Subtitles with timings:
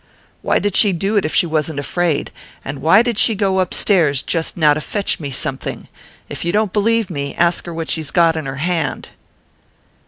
[0.41, 2.31] Why did she do it, if she wasn't afraid?
[2.65, 5.89] And why did she go upstairs just now to fetch me something?
[6.27, 9.09] If you don't believe me, ask her what she's got in her hand."